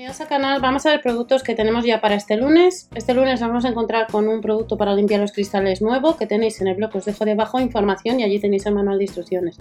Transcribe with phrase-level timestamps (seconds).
[0.00, 2.88] Bienvenidos al canal, vamos a ver productos que tenemos ya para este lunes.
[2.94, 6.58] Este lunes vamos a encontrar con un producto para limpiar los cristales nuevo que tenéis
[6.62, 9.58] en el blog, os dejo debajo información y allí tenéis el manual de instrucciones.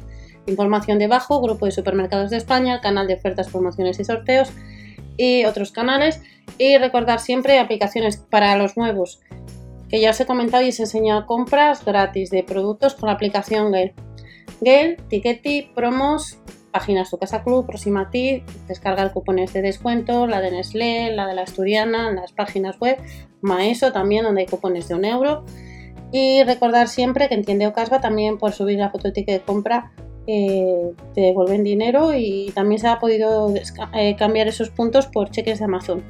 [0.48, 4.54] Información debajo, grupo de supermercados de España, canal de ofertas, promociones y sorteos
[5.18, 6.22] y otros canales.
[6.58, 9.20] Y recordar siempre aplicaciones para los nuevos,
[9.90, 13.16] que ya os he comentado y os he enseñado compras gratis de productos con la
[13.16, 13.94] aplicación Gale.
[14.62, 16.40] Gale, Tickety, Promos,
[16.72, 21.12] páginas Tu Casa Club, Próxima a ti, descarga el cupones de descuento, la de Nestlé,
[21.14, 22.98] la de la Asturiana, las páginas web,
[23.42, 25.46] Maeso también, donde hay cupones de un euro.
[26.12, 29.92] Y recordar siempre que en Tiende o Casba también por subir la foto de compra
[30.32, 33.52] eh, te devuelven dinero y también se ha podido
[33.96, 36.04] eh, cambiar esos puntos por cheques de Amazon.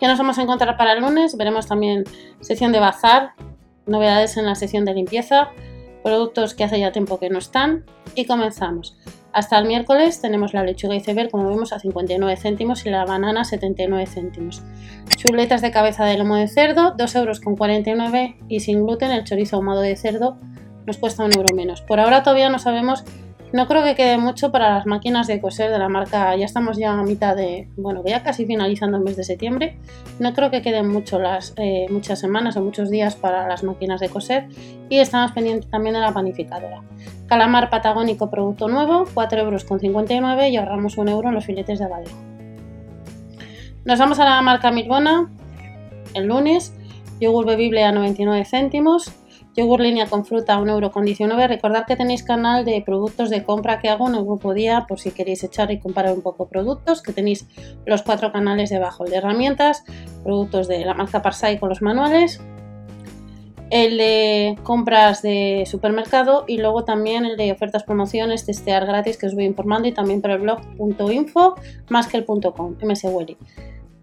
[0.00, 1.36] ¿Qué nos vamos a encontrar para el lunes?
[1.36, 2.04] Veremos también
[2.40, 3.32] sección de bazar,
[3.84, 5.50] novedades en la sección de limpieza,
[6.02, 8.96] productos que hace ya tiempo que no están y comenzamos.
[9.32, 13.42] Hasta el miércoles tenemos la lechuga iceberg, como vemos, a 59 céntimos y la banana
[13.42, 14.62] a 79 céntimos.
[15.16, 19.80] Chuletas de cabeza de lomo de cerdo, 2,49 euros y sin gluten el chorizo ahumado
[19.80, 20.38] de cerdo
[20.86, 21.82] nos cuesta un euro menos.
[21.82, 23.04] Por ahora todavía no sabemos
[23.52, 26.76] no creo que quede mucho para las máquinas de coser de la marca, ya estamos
[26.76, 29.78] ya a mitad de, bueno, ya casi finalizando el mes de septiembre.
[30.18, 34.00] No creo que queden mucho las, eh, muchas semanas o muchos días para las máquinas
[34.00, 34.48] de coser
[34.88, 36.82] y estamos pendientes también de la panificadora.
[37.26, 39.38] Calamar patagónico producto nuevo, 4,59
[40.18, 42.12] euros y ahorramos un euro en los filetes de abadeo.
[43.84, 45.30] Nos vamos a la marca Milbona
[46.14, 46.74] el lunes,
[47.20, 49.12] yogur bebible a 99 céntimos,
[49.58, 51.48] yogur línea con fruta a 1,19€.
[51.48, 55.00] Recordad que tenéis canal de productos de compra que hago en el grupo día por
[55.00, 57.46] si queréis echar y comparar un poco productos, que tenéis
[57.84, 59.82] los cuatro canales debajo, el de herramientas,
[60.22, 62.40] productos de la marca Parsai con los manuales,
[63.70, 69.26] el de compras de supermercado y luego también el de ofertas promociones, testear gratis que
[69.26, 71.56] os voy informando y también por el blog.info
[71.88, 73.36] más que el .com, mswelly.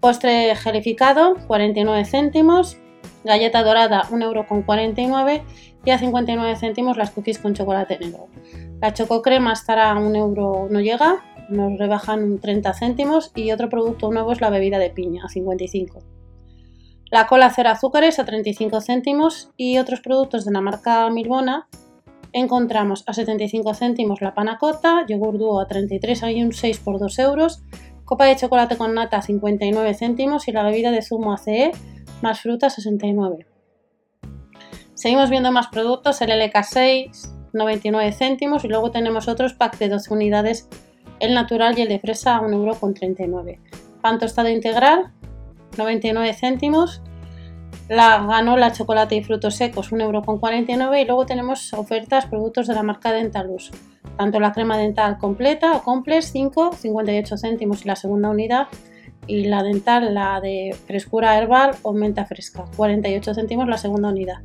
[0.01, 2.77] Postre gelificado, 49 céntimos,
[3.25, 5.41] galleta dorada 1,49€
[5.83, 8.27] y a 59 céntimos las cookies con chocolate negro.
[8.81, 14.11] La chococrema estará a 1 euro, no llega, nos rebajan 30 céntimos y otro producto
[14.11, 15.99] nuevo es la bebida de piña a 55.
[17.11, 21.67] La cola cero azúcares a 35 céntimos y otros productos de la marca Milbona
[22.33, 27.19] encontramos a 75 céntimos la panacota, yogur dúo a 33, hay un 6 por 2
[27.19, 27.63] euros,
[28.03, 31.71] copa de chocolate con nata a 59 céntimos y la bebida de zumo ACE
[32.21, 33.45] más fruta 69.
[34.93, 40.13] Seguimos viendo más productos, el LK6 99 céntimos y luego tenemos otros pack de 12
[40.13, 40.69] unidades,
[41.19, 43.59] el natural y el de fresa a 1,39€.
[44.01, 45.13] Pan tostado integral
[45.77, 47.01] 99 céntimos,
[47.89, 53.11] la ganola, chocolate y frutos secos 1,49€ y luego tenemos ofertas productos de la marca
[53.11, 53.71] Dentalus,
[54.17, 58.67] tanto la crema dental completa o complex 5,58 céntimos y la segunda unidad
[59.27, 64.37] y la dental, la de frescura herbal o menta fresca, 48 céntimos la segunda unidad.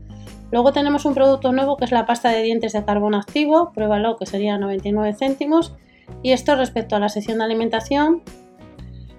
[0.50, 4.16] Luego tenemos un producto nuevo que es la pasta de dientes de carbón activo, pruébalo
[4.16, 5.74] que sería 99 céntimos.
[6.22, 8.22] Y esto respecto a la sección de alimentación,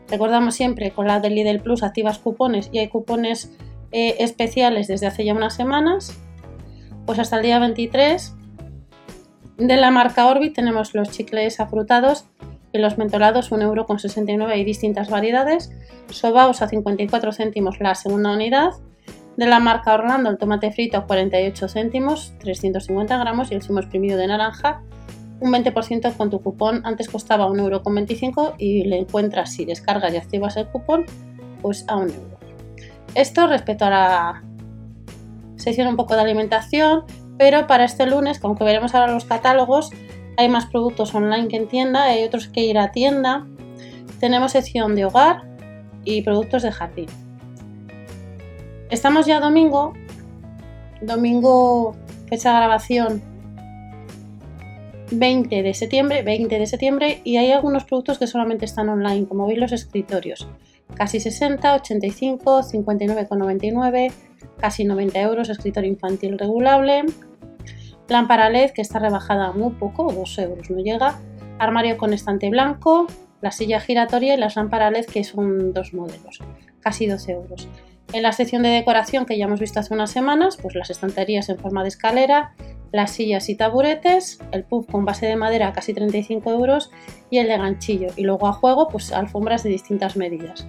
[0.09, 3.55] recordamos siempre con la del Lidl Plus activas cupones y hay cupones
[3.93, 6.19] eh, especiales desde hace ya unas semanas.
[7.05, 8.35] Pues hasta el día 23
[9.57, 12.25] de la marca Orbit tenemos los chicles afrutados
[12.73, 15.71] y los mentolados 1,69€ hay distintas variedades,
[16.09, 18.71] sobaos a 54 céntimos la segunda unidad,
[19.37, 23.79] de la marca Orlando el tomate frito a 48 céntimos, 350 gramos y el zumo
[23.79, 24.81] exprimido de naranja
[25.41, 30.55] un 20% con tu cupón, antes costaba 1,25€ y le encuentras si descargas y activas
[30.55, 31.05] el cupón
[31.61, 32.11] pues a 1€.
[33.15, 34.43] Esto respecto a la
[35.57, 37.03] sección un poco de alimentación,
[37.37, 39.89] pero para este lunes, aunque veremos ahora los catálogos,
[40.37, 43.47] hay más productos online que en tienda, hay otros que ir a tienda.
[44.19, 45.43] Tenemos sección de hogar
[46.03, 47.07] y productos de jardín.
[48.89, 49.93] Estamos ya domingo,
[51.01, 51.95] domingo
[52.27, 53.23] fecha de grabación
[55.11, 59.47] 20 de septiembre, 20 de septiembre y hay algunos productos que solamente están online, como
[59.47, 60.47] veis los escritorios.
[60.95, 64.11] Casi 60, 85, 59,99,
[64.57, 67.03] casi 90 euros, escritorio infantil regulable,
[68.07, 71.19] Lámpara LED que está rebajada muy poco, 2 euros no llega.
[71.59, 73.07] Armario con estante blanco,
[73.41, 76.39] la silla giratoria y las lámparas LED que son dos modelos,
[76.79, 77.67] casi 12 euros.
[78.13, 81.47] En la sección de decoración que ya hemos visto hace unas semanas, pues las estanterías
[81.49, 82.53] en forma de escalera
[82.91, 86.91] las sillas y taburetes, el puff con base de madera casi 35 euros
[87.29, 88.07] y el de ganchillo.
[88.15, 90.67] Y luego a juego, pues alfombras de distintas medidas.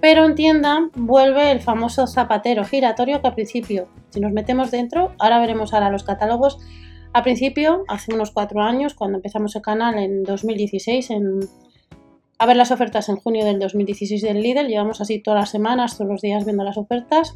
[0.00, 5.12] Pero en tienda vuelve el famoso zapatero giratorio que al principio, si nos metemos dentro,
[5.18, 6.58] ahora veremos ahora los catálogos,
[7.12, 11.40] al principio, hace unos cuatro años, cuando empezamos el canal en 2016, en,
[12.38, 15.96] a ver las ofertas en junio del 2016 del Lidl, llevamos así todas las semanas,
[15.96, 17.34] todos los días viendo las ofertas,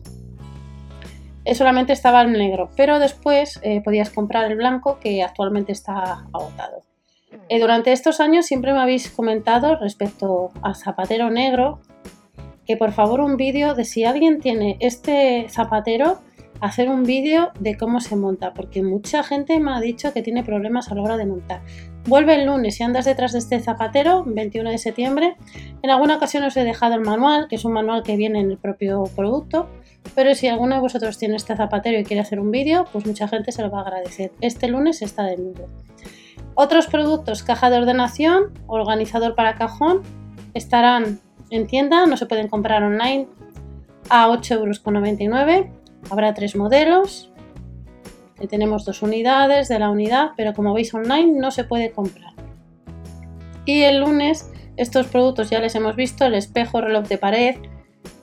[1.47, 6.27] eh, solamente estaba el negro, pero después eh, podías comprar el blanco que actualmente está
[6.33, 6.83] agotado.
[7.49, 11.81] Eh, durante estos años siempre me habéis comentado respecto al zapatero negro
[12.71, 16.21] que por favor un vídeo de si alguien tiene este zapatero
[16.61, 20.45] hacer un vídeo de cómo se monta, porque mucha gente me ha dicho que tiene
[20.45, 21.63] problemas a la hora de montar.
[22.05, 25.37] Vuelve el lunes si andas detrás de este zapatero, 21 de septiembre.
[25.83, 28.53] En alguna ocasión os he dejado el manual, que es un manual que viene en
[28.53, 29.69] el propio producto,
[30.15, 33.27] pero si alguno de vosotros tiene este zapatero y quiere hacer un vídeo, pues mucha
[33.27, 34.31] gente se lo va a agradecer.
[34.41, 35.67] Este lunes está de nuevo.
[36.55, 40.03] Otros productos, caja de ordenación, organizador para cajón,
[40.55, 41.19] estarán
[41.51, 43.29] en tienda, no se pueden comprar online
[44.09, 45.67] a 8,99 euros.
[46.11, 47.31] Habrá tres modelos.
[48.49, 52.33] Tenemos dos unidades de la unidad, pero como veis online no se puede comprar.
[53.67, 57.57] Y el lunes estos productos ya les hemos visto, el espejo, reloj de pared.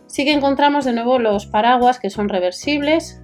[0.07, 3.21] Sí que encontramos de nuevo los paraguas que son reversibles.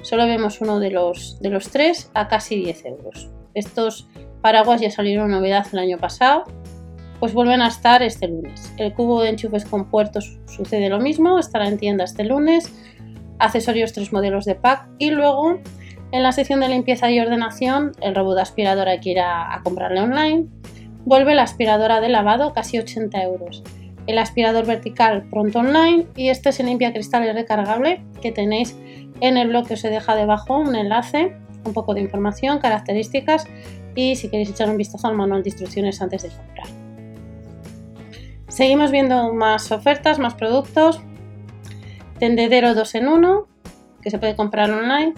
[0.00, 3.28] Solo vemos uno de los, de los tres a casi 10 euros.
[3.52, 4.08] Estos
[4.40, 6.44] paraguas ya salieron novedad el año pasado
[7.20, 8.72] pues vuelven a estar este lunes.
[8.78, 12.72] El cubo de enchufes con puertos sucede lo mismo, estará en tienda este lunes
[13.40, 15.58] accesorios tres modelos de pack y luego
[16.12, 20.00] en la sección de limpieza y ordenación el robot de aspiradora que ir a, comprarle
[20.00, 20.46] online
[21.04, 23.62] vuelve la aspiradora de lavado casi 80 euros
[24.06, 28.76] el aspirador vertical pronto online y este se limpia cristales recargable que tenéis
[29.20, 33.46] en el blog que os he dejado debajo un enlace un poco de información características
[33.94, 36.79] y si queréis echar un vistazo al manual de instrucciones antes de comprar
[38.50, 41.00] seguimos viendo más ofertas más productos
[42.18, 43.48] tendedero 2 en 1
[44.02, 45.14] que se puede comprar online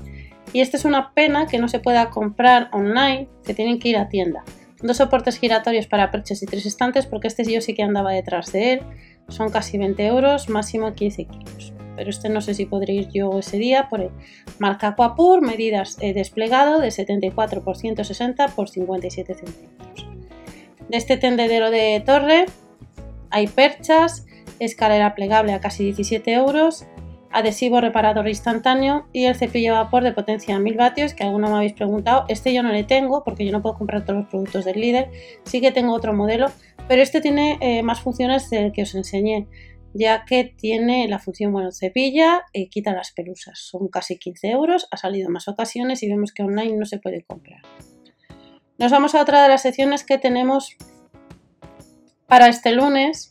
[0.52, 3.96] y esta es una pena que no se pueda comprar online, que tienen que ir
[3.96, 4.44] a tienda.
[4.82, 8.52] Dos soportes giratorios para perches y tres estantes porque este yo sí que andaba detrás
[8.52, 8.80] de él,
[9.28, 11.72] son casi 20 euros, máximo 15 kilos.
[11.96, 14.10] Pero este no sé si podré ir yo ese día por él.
[14.58, 20.08] Marca Aquapur, medidas eh, desplegado de 74 por 160 por 57 centímetros.
[20.88, 22.46] De este tendedero de torre
[23.32, 24.26] hay perchas,
[24.60, 26.86] escalera plegable a casi 17 euros,
[27.30, 31.72] adhesivo reparador instantáneo y el cepillo vapor de potencia 1000 vatios que alguno me habéis
[31.72, 32.24] preguntado.
[32.28, 35.10] Este yo no le tengo porque yo no puedo comprar todos los productos del líder.
[35.44, 36.52] Sí que tengo otro modelo,
[36.88, 39.48] pero este tiene eh, más funciones del que os enseñé
[39.94, 43.58] ya que tiene la función, bueno, cepilla y quita las pelusas.
[43.58, 46.98] Son casi 15 euros, ha salido en más ocasiones y vemos que online no se
[46.98, 47.60] puede comprar.
[48.78, 50.76] Nos vamos a otra de las secciones que tenemos
[52.32, 53.28] para este lunes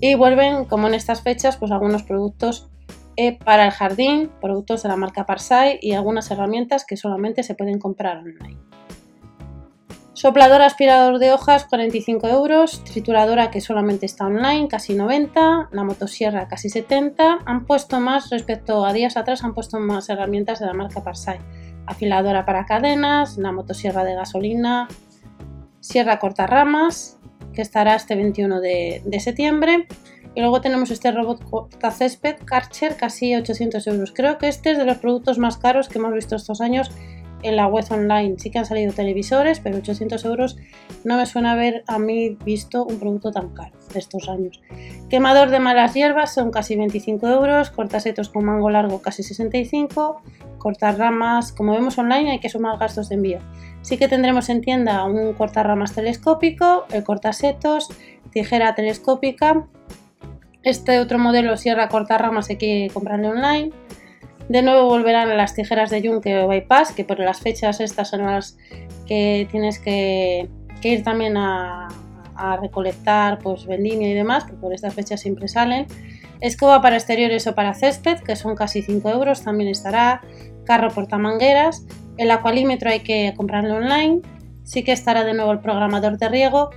[0.00, 2.70] y vuelven, como en estas fechas, pues algunos productos
[3.16, 7.56] eh, para el jardín, productos de la marca Parsai y algunas herramientas que solamente se
[7.56, 8.60] pueden comprar online.
[10.12, 16.46] Soplador aspirador de hojas 45 euros, trituradora que solamente está online casi 90, la motosierra
[16.46, 17.40] casi 70.
[17.44, 21.40] Han puesto más respecto a días atrás, han puesto más herramientas de la marca Parsai.
[21.86, 24.86] Afiladora para cadenas, la motosierra de gasolina,
[25.80, 27.18] sierra corta ramas,
[27.54, 29.86] que estará este 21 de, septiembre.
[30.34, 31.42] Y luego tenemos este robot
[31.92, 34.12] césped Karcher, casi 800 euros.
[34.12, 36.90] Creo que este es de los productos más caros que hemos visto estos años
[37.42, 38.36] en la web online.
[38.38, 40.56] Sí que han salido televisores, pero 800 euros
[41.04, 44.60] no me suena haber a mí visto un producto tan caro de estos años.
[45.08, 50.22] Quemador de malas hierbas son casi 25 euros, cortasetos con mango largo casi 65,
[50.58, 53.38] cortar ramas, como vemos online hay que sumar gastos de envío.
[53.82, 57.88] Sí que tendremos en tienda un cortarramas telescópico, el cortasetos,
[58.30, 59.66] tijera telescópica.
[60.62, 63.72] Este otro modelo sierra cortarramas hay que comprarle online.
[64.52, 68.26] De nuevo volverán las tijeras de yunque o bypass, que por las fechas estas son
[68.26, 68.58] las
[69.06, 70.46] que tienes que,
[70.82, 71.88] ir también a,
[72.60, 75.86] recolectar pues vendimia y demás, que por estas fechas siempre salen.
[76.42, 80.20] Escoba para exteriores o para césped, que son casi 5 euros, también estará.
[80.66, 81.86] Carro portamangueras,
[82.18, 84.20] el acualímetro hay que comprarlo online,
[84.64, 86.68] sí que estará de nuevo el programador de riego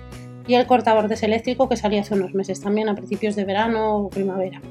[0.47, 4.09] y el cortabordes eléctrico que salió hace unos meses también a principios de verano o
[4.09, 4.61] primavera.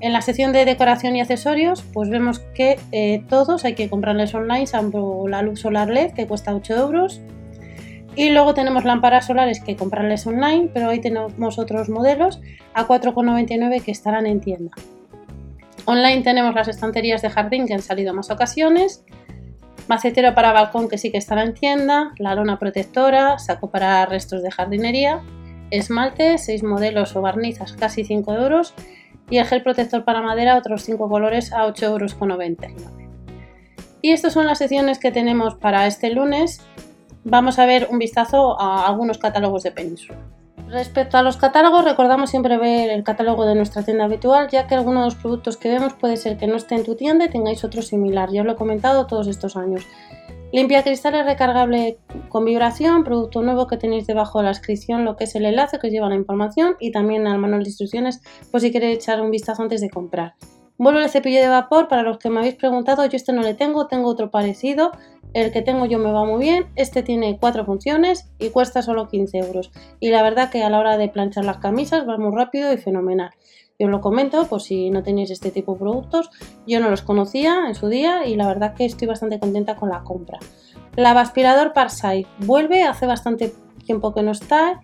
[0.00, 4.34] En la sección de decoración y accesorios, pues vemos que eh, todos hay que comprarles
[4.34, 7.20] online, salvo la luz solar LED que cuesta 8 euros.
[8.16, 12.40] Y luego tenemos lámparas solares que comprarles online, pero hoy tenemos otros modelos
[12.74, 14.72] a 4,99 que estarán en tienda.
[15.84, 19.04] Online tenemos las estanterías de jardín que han salido más ocasiones
[19.90, 24.40] macetero para balcón que sí que estará en tienda, la lona protectora, saco para restos
[24.40, 25.20] de jardinería,
[25.72, 28.72] esmalte, 6 modelos o barnizas casi 5 euros
[29.30, 32.92] y el gel protector para madera otros 5 colores a 8,99 euros.
[34.02, 36.60] Y estas son las secciones que tenemos para este lunes.
[37.24, 40.18] Vamos a ver un vistazo a algunos catálogos de Península.
[40.68, 44.76] Respecto a los catálogos, recordamos siempre ver el catálogo de nuestra tienda habitual, ya que
[44.76, 47.28] algunos de los productos que vemos puede ser que no esté en tu tienda y
[47.28, 48.30] tengáis otro similar.
[48.30, 49.84] Ya os lo he comentado todos estos años.
[50.52, 55.24] Limpia cristales recargable con vibración, producto nuevo que tenéis debajo de la inscripción, lo que
[55.24, 58.60] es el enlace que os lleva la información y también al manual de instrucciones por
[58.60, 60.34] si queréis echar un vistazo antes de comprar.
[60.76, 63.54] Vuelvo el cepillo de vapor, para los que me habéis preguntado, yo este no le
[63.54, 64.90] tengo, tengo otro parecido,
[65.34, 69.06] el que tengo yo me va muy bien, este tiene cuatro funciones y cuesta solo
[69.06, 69.70] 15 euros.
[70.00, 72.78] Y la verdad que a la hora de planchar las camisas va muy rápido y
[72.78, 73.30] fenomenal.
[73.80, 76.28] Yo os lo comento por si no tenéis este tipo de productos,
[76.66, 79.88] yo no los conocía en su día y la verdad que estoy bastante contenta con
[79.88, 80.38] la compra.
[80.96, 83.54] Lavaspirador Parsai vuelve, hace bastante
[83.86, 84.82] tiempo que no está,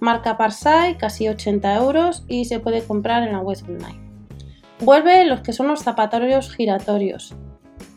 [0.00, 4.00] marca Parsai, casi 80 euros y se puede comprar en la web online.
[4.80, 7.36] Vuelve los que son los zapatorios giratorios.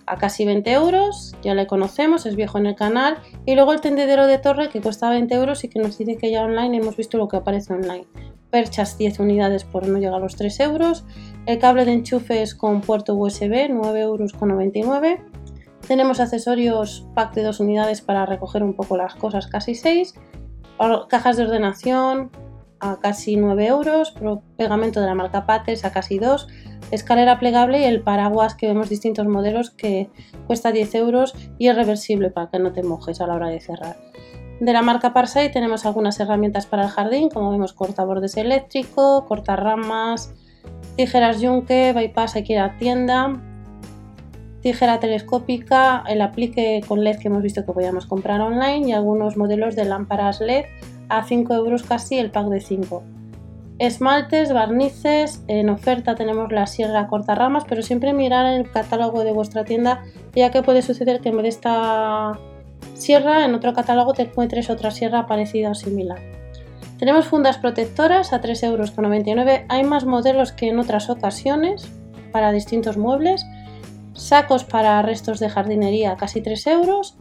[0.05, 3.17] A casi 20 euros, ya le conocemos, es viejo en el canal.
[3.45, 6.29] Y luego el tendedero de torre que cuesta 20 euros y que nos dice que
[6.29, 8.05] ya online hemos visto lo que aparece online.
[8.51, 11.05] Perchas 10 unidades por no llegar a los 3 euros.
[11.45, 15.23] El cable de enchufes con puerto USB 9 euros con 99.
[15.87, 20.13] Tenemos accesorios pack de 2 unidades para recoger un poco las cosas, casi 6.
[21.09, 22.31] Cajas de ordenación
[22.79, 24.13] a casi 9 euros.
[24.57, 26.47] Pegamento de la marca Pates a casi 2
[26.91, 30.09] escalera plegable y el paraguas que vemos distintos modelos que
[30.45, 33.61] cuesta 10 euros y es reversible para que no te mojes a la hora de
[33.61, 33.97] cerrar.
[34.61, 40.35] De la marca Parsai tenemos algunas herramientas para el jardín, como vemos cortabordes eléctrico, cortarramas,
[40.95, 43.41] tijeras Yunque, bypass aquí a tienda,
[44.61, 49.35] tijera telescópica, el aplique con LED que hemos visto que podíamos comprar online y algunos
[49.35, 50.65] modelos de lámparas LED
[51.09, 53.01] a 5 euros casi el pack de 5.
[53.79, 59.31] Esmaltes, barnices, en oferta tenemos la sierra corta ramas, pero siempre mirar el catálogo de
[59.31, 60.03] vuestra tienda,
[60.35, 62.39] ya que puede suceder que en vez de esta
[62.93, 66.19] sierra, en otro catálogo te encuentres otra sierra parecida o similar.
[67.01, 69.65] Tenemos fundas protectoras a 3,99 euros.
[69.69, 71.89] Hay más modelos que en otras ocasiones
[72.31, 73.43] para distintos muebles.
[74.13, 77.17] Sacos para restos de jardinería casi 3 euros.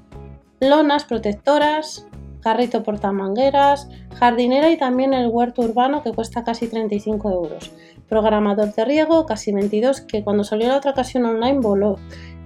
[0.61, 2.07] Lonas protectoras,
[2.43, 7.73] carrito portamangueras, jardinera y también el huerto urbano que cuesta casi 35 euros.
[8.07, 11.97] Programador de riego, casi 22, que cuando salió la otra ocasión online voló.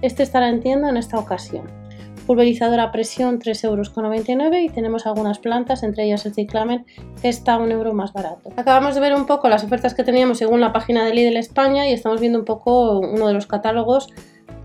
[0.01, 1.84] Este estará en tienda en esta ocasión.
[2.25, 6.85] Pulverizador a presión 3,99 euros y tenemos algunas plantas, entre ellas el ciclamen,
[7.21, 8.51] que está un euro más barato.
[8.55, 11.87] Acabamos de ver un poco las ofertas que teníamos según la página de Lidl España
[11.87, 14.09] y estamos viendo un poco uno de los catálogos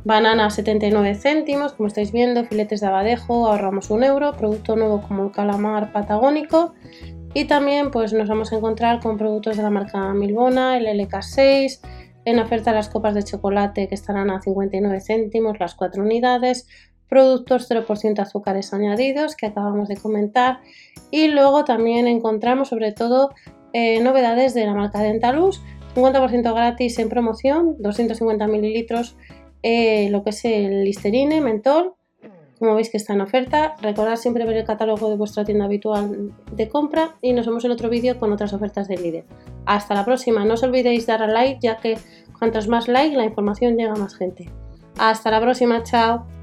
[0.05, 5.25] Banana 79 céntimos, como estáis viendo, filetes de abadejo, ahorramos un euro, producto nuevo como
[5.25, 6.75] el calamar patagónico.
[7.35, 11.81] Y también pues nos vamos a encontrar con productos de la marca Milbona, el LK6,
[12.25, 16.67] en oferta las copas de chocolate que estarán a 59 céntimos, las 4 unidades,
[17.11, 20.61] productos 0% azúcares añadidos que acabamos de comentar.
[21.11, 23.31] Y luego también encontramos sobre todo
[23.75, 25.61] eh, novedades de la marca Dentalus,
[25.95, 29.17] 50% gratis en promoción, 250 mililitros
[29.62, 31.95] eh, lo que es el Listerine, mentol,
[32.59, 33.75] como veis que está en oferta.
[33.81, 37.71] Recordad siempre ver el catálogo de vuestra tienda habitual de compra y nos vemos en
[37.71, 39.25] otro vídeo con otras ofertas de líder.
[39.67, 41.99] Hasta la próxima, no os olvidéis dar a like ya que
[42.38, 44.50] cuantos más like la información llega a más gente.
[44.99, 46.39] Hasta la próxima, chao.